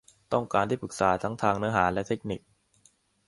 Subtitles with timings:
[0.33, 2.41] ต้องการที่ปรึกษาทั้งทางเนื้อหาและเทคนิค